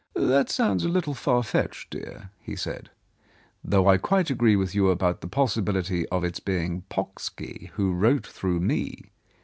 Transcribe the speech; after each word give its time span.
"That 0.15 0.49
sounds 0.49 0.83
a 0.83 0.89
little 0.89 1.13
far 1.13 1.43
fetched, 1.43 1.91
dear," 1.91 2.31
he 2.39 2.55
said, 2.55 2.89
"though 3.63 3.87
I 3.87 3.97
quite 3.97 4.31
agree 4.31 4.55
with 4.55 4.73
you 4.73 4.89
about 4.89 5.21
the 5.21 5.27
possibility 5.27 6.09
of 6.09 6.23
its 6.23 6.39
being 6.39 6.81
Pocksky 6.89 7.69
who 7.75 7.93
wrote 7.93 8.25
through 8.25 8.61
me. 8.61 9.11